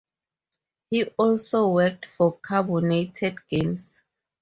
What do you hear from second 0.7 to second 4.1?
He also worked for Carbonated Games.